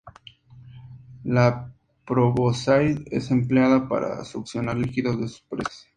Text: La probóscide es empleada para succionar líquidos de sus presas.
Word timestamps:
La 1.25 1.71
probóscide 2.07 3.03
es 3.11 3.29
empleada 3.29 3.87
para 3.87 4.25
succionar 4.25 4.75
líquidos 4.75 5.21
de 5.21 5.27
sus 5.27 5.41
presas. 5.43 5.89